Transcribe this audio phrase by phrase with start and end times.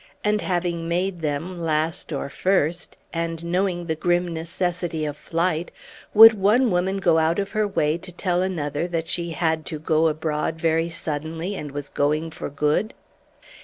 [0.23, 5.69] And having made them, last or first; and knowing the grim necessity of flight;
[6.11, 9.77] would one woman go out of her way to tell another that she "had to
[9.77, 12.95] go abroad very suddenly, and was going for good?"